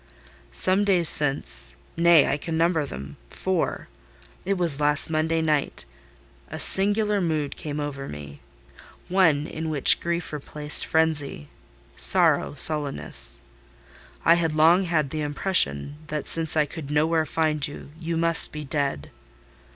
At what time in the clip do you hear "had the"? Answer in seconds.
14.85-15.21